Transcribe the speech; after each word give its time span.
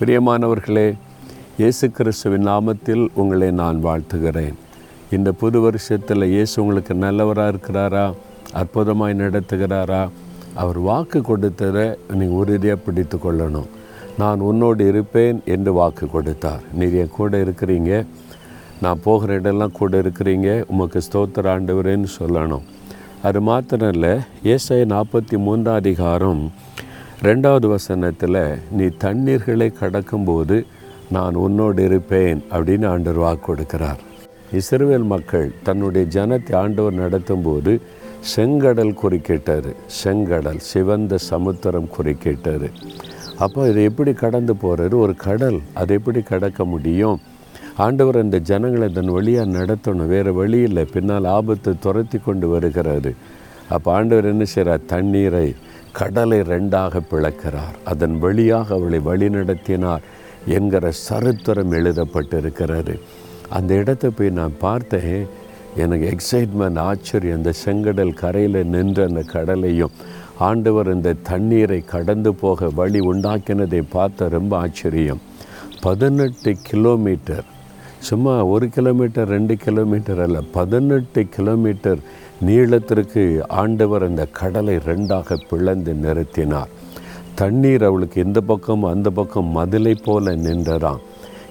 பிரியமானவர்களே 0.00 0.96
இயேசு 1.56 1.90
கிறிஸ்துவின் 1.90 2.46
நாமத்தில் 2.46 3.08
உங்களை 3.14 3.50
நான் 3.50 3.84
வாழ்த்துகிறேன். 3.84 4.54
இந்த 5.10 5.32
புது 5.32 5.60
வருஷத்தில் 5.60 6.22
இயேசு 6.22 6.62
உங்களுக்கு 6.62 6.94
நல்லவராக 6.94 7.52
இருக்கிறாரா? 7.52 8.14
அற்புதமாய் 8.54 9.16
நடத்துகிறாரா? 9.22 10.08
அவர் 10.54 10.78
வாக்கு 10.78 11.20
கொடுத்ததை 11.20 11.96
நீங்கள் 12.14 12.36
உறுதியாக 12.36 12.80
பிடித்து 12.84 13.18
கொள்ளணும். 13.24 13.66
நான் 14.18 14.40
உன்னோடு 14.40 14.86
இருப்பேன் 14.88 15.42
என்று 15.44 15.72
வாக்கு 15.72 16.06
கொடுத்தார். 16.06 16.62
நீர் 16.74 16.94
என் 16.94 17.10
கூட 17.10 17.38
இருக்கிறீங்க. 17.38 18.06
நான் 18.80 19.02
போகிற 19.04 19.40
இடம்லாம் 19.40 19.78
கூட 19.80 19.98
இருக்கிறீங்க. 19.98 20.64
உமக்கு 20.68 21.02
ஸ்தோத்திர 21.08 21.52
ஆண்டவரேன்னு 21.56 22.08
சொல்லணும். 22.20 22.62
அது 23.22 23.40
மாத்திரம் 23.40 23.92
இல்லை 23.92 24.14
ஏசாய 24.44 24.84
நாற்பத்தி 24.94 25.38
மூன்றாம் 25.38 25.74
அதிகாரம் 25.74 26.52
ரெண்டாவது 27.26 27.66
வசனத்தில் 27.72 28.36
நீ 28.78 28.84
தண்ணீர்களை 29.04 29.66
கடக்கும்போது 29.78 30.56
நான் 31.14 31.36
உன்னோடு 31.44 31.80
இருப்பேன் 31.88 32.40
அப்படின்னு 32.54 32.86
ஆண்டவர் 32.90 33.22
வாக்கு 33.22 33.42
கொடுக்கிறார். 33.46 34.02
இஸ்ரேல் 34.58 35.06
மக்கள் 35.12 35.48
தன்னுடைய 35.66 36.04
ஜனத்தை 36.16 36.54
ஆண்டவர் 36.60 37.00
நடத்தும்போது 37.02 37.72
செங்கடல் 38.34 38.94
குறுக்கிட்டார். 39.02 39.68
செங்கடல் 40.02 40.60
சிவந்த 40.70 41.18
சமுத்திரம் 41.30 41.90
குறுக்கிட்டார். 41.96 42.68
அப்போ 43.44 43.68
இதை 43.70 43.82
எப்படி 43.90 44.12
கடந்து 44.24 44.54
போகிறாரு 44.62 44.96
ஒரு 45.04 45.16
கடல் 45.26 45.60
அதை 45.80 45.96
எப்படி 46.00 46.22
கடக்க 46.32 46.64
முடியும்? 46.74 47.18
ஆண்டவர் 47.86 48.22
அந்த 48.24 48.38
ஜனங்களை 48.50 48.88
தன் 48.92 49.14
வழியாக 49.18 49.54
நடத்தணும். 49.58 50.12
வேறு 50.14 50.32
வழி 50.40 50.60
இல்லை. 50.68 50.84
பின்னால் 50.94 51.32
ஆபத்தை 51.36 51.72
துரத்தி 51.86 52.18
கொண்டு 52.18 52.46
வருகிறாரு. 52.54 53.12
அப்போ 53.74 53.88
ஆண்டவர் 53.98 54.32
என்ன 54.34 54.44
செய்கிறார் 54.54 54.90
தண்ணீரை 54.94 55.48
கடலை 55.92 56.40
ரெண்டாக 56.40 57.00
பிளக்கிறார். 57.10 57.76
அதன் 57.84 58.18
வழியாக 58.18 58.74
அவளை 58.74 58.98
வழிநடத்தினார் 58.98 60.06
என்கிற 60.46 60.90
சரித்திரம் 60.90 61.72
எழுதப்பட்டிருக்கிறாரு 61.72 63.00
அந்த 63.48 63.74
இடத்தை 63.74 64.10
போய் 64.10 64.30
நான் 64.30 64.56
பார்த்தேன். 64.58 65.26
எனக்கு 65.76 66.06
எக்ஸைட்மெண்ட் 66.14 66.78
ஆச்சரியம். 66.78 67.36
அந்த 67.36 67.52
செங்கடல் 67.64 68.14
கரையில் 68.14 68.66
நின்ற 68.66 69.04
அந்த 69.04 69.22
கடலையும் 69.22 69.90
ஆண்டவர் 70.38 70.94
இந்த 70.94 71.12
தண்ணீரை 71.12 71.84
கடந்து 71.84 72.34
போக 72.34 72.68
வழி 72.74 73.00
உண்டாக்கினதை 73.00 73.82
பார்த்த 73.90 74.28
ரொம்ப 74.28 74.56
ஆச்சரியம். 74.56 75.20
பதினெட்டு 75.80 76.56
கிலோமீட்டர் 76.62 77.44
சும்மா 77.98 78.44
ஒரு 78.44 78.68
கிலோமீட்டர் 78.68 79.28
ரெண்டு 79.28 79.56
கிலோமீட்டர் 79.56 80.20
அல்ல 80.20 80.40
பதினெட்டு 80.52 81.26
கிலோமீட்டர் 81.36 81.98
நீளத்திற்கு 82.40 83.44
ஆண்டவர் 83.48 84.02
அந்த 84.02 84.26
கடலை 84.26 84.76
ரெண்டாக 84.76 85.36
பிளந்து 85.48 85.92
நிறுத்தினார். 86.02 86.70
தண்ணீர் 87.34 87.84
அவளுக்கு 87.84 88.24
இந்த 88.24 88.40
பக்கம் 88.40 88.84
அந்த 88.84 89.10
பக்கம் 89.10 89.56
மதிலை 89.56 89.96
போல 90.04 90.34
நின்றதாம். 90.36 90.98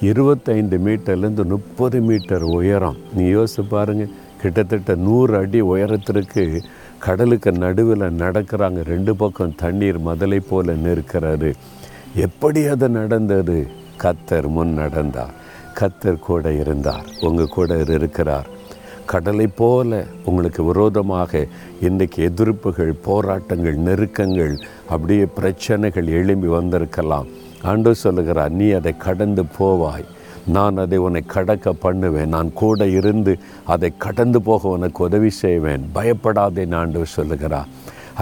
இருபத்தைந்து 0.00 0.78
மீட்டர்லேருந்து 0.78 1.44
முப்பது 1.44 2.00
மீட்டர் 2.00 2.42
உயரம். 2.42 2.96
நீ 3.14 3.24
யோசிச்சு 3.24 3.64
பாருங்கள் 3.68 4.10
கிட்டத்தட்ட 4.40 4.94
நூறு 4.94 5.36
அடி 5.36 5.60
உயரத்திற்கு 5.60 6.62
கடலுக்கு 6.98 7.52
நடுவில் 7.52 8.00
நடக்கிறாங்க. 8.00 8.84
ரெண்டு 8.84 9.16
பக்கம் 9.16 9.54
தண்ணீர் 9.54 10.00
மதலை 10.00 10.40
போல 10.48 10.72
நிற்கிறாரு 10.72 11.54
எப்படி 12.14 12.66
அது 12.66 12.88
நடந்தது? 12.88 13.66
கத்தர் 14.02 14.48
முன் 14.48 14.74
நடந்தார். 14.74 15.34
கத்தர் 15.80 16.18
கூட 16.18 16.52
இருந்தார். 16.52 17.04
உங்கள் 17.20 17.46
கூட 17.46 17.78
இருக்கிறார். 17.88 18.51
கடலை 19.12 19.46
போல 19.60 19.90
உங்களுக்கு 20.30 20.62
விரோதமாக 20.68 21.42
இன்றைக்கு 21.86 22.18
எதிர்ப்புகள் 22.28 22.92
போராட்டங்கள் 23.06 23.78
நெருக்கங்கள் 23.86 24.54
அப்படியே 24.94 25.24
பிரச்சனைகள் 25.38 26.08
எழும்பி 26.18 26.48
வந்திருக்கலாம். 26.56 27.28
ஆண்டு 27.70 27.90
சொல்லுகிறார் 28.04 28.52
நீ 28.60 28.68
அதை 28.78 28.92
கடந்து 29.06 29.42
போவாய். 29.58 30.06
நான் 30.56 30.76
அதை 30.84 30.98
உன்னை 31.06 31.22
கடக்க 31.34 31.72
பண்ணுவேன். 31.84 32.32
நான் 32.34 32.50
கூட 32.62 32.86
இருந்து 32.98 33.32
அதை 33.74 33.90
கடந்து 34.04 34.38
போக 34.48 34.68
உனக்கு 34.76 35.00
உதவி 35.08 35.30
செய்வேன். 35.44 35.84
பயப்படாதே 35.98 36.64
ஆண்டு 36.80 37.06
சொல்லுகிறார். 37.16 37.70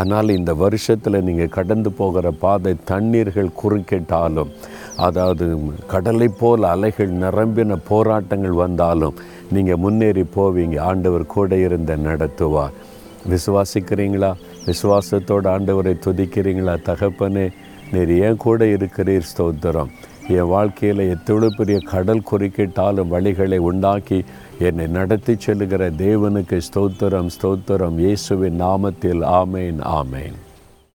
ஆனால் 0.00 0.28
இந்த 0.38 0.52
வருஷத்தில் 0.62 1.24
நீங்கள் 1.28 1.54
கடந்து 1.58 1.90
போகிற 2.00 2.30
பாதை 2.42 2.72
தண்ணீர்கள் 2.90 3.56
குறுக்கிட்டாலும் 3.60 4.50
அதாவது 5.06 5.46
கடலை 5.86 6.28
போல் 6.28 6.62
அலைகள் 6.62 7.12
நிரம்பின 7.12 7.76
போராட்டங்கள் 7.88 8.56
வந்தாலும் 8.64 9.14
நீங்கள் 9.52 9.76
முன்னேறி 9.76 10.24
போவீங்க. 10.36 10.76
ஆண்டவர் 10.80 11.26
கூட 11.26 11.56
இருந்த 11.56 11.96
நடத்துவார். 11.96 12.76
விசுவாசிக்கிறீங்களா? 13.32 14.30
விசுவாசத்தோடு 14.66 15.48
ஆண்டவரை 15.54 15.94
துதிக்கிறீங்களா? 16.06 16.74
தகப்பனே 16.88 17.46
நீர் 17.92 18.12
ஏன் 18.20 18.36
கூட 18.36 18.64
இருக்கிறீர்? 18.64 19.28
ஸ்தோத்திரம். 19.30 19.92
என் 20.28 20.50
வாழ்க்கையில் 20.54 21.02
எத்தோடு 21.08 21.48
பெரிய 21.56 21.78
கடல் 21.78 22.26
குறுக்கிட்டாலும் 22.30 23.12
வழிகளை 23.14 23.56
உண்டாக்கி 23.56 24.24
என்னை 24.58 24.86
நடத்தி 24.86 25.36
செல்லுகிற 25.38 25.90
தேவனுக்கு 25.90 26.60
ஸ்தோத்திரம் 26.68 27.30
ஸ்தோத்திரம். 27.36 27.96
இயேசுவின் 27.98 28.60
நாமத்தில் 28.60 29.24
ஆமேன் 29.40 29.80
ஆமேன். 30.00 30.36